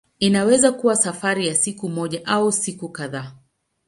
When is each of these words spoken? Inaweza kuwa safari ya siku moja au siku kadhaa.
Inaweza 0.19 0.71
kuwa 0.71 0.95
safari 0.95 1.47
ya 1.47 1.55
siku 1.55 1.89
moja 1.89 2.21
au 2.25 2.51
siku 2.51 2.89
kadhaa. 2.89 3.31